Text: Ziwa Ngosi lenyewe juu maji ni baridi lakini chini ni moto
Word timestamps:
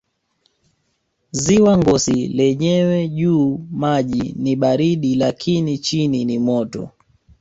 Ziwa 1.41 1.77
Ngosi 1.77 2.27
lenyewe 2.27 3.07
juu 3.09 3.65
maji 3.71 4.35
ni 4.37 4.55
baridi 4.55 5.15
lakini 5.15 5.77
chini 5.77 6.25
ni 6.25 6.39
moto 6.39 6.89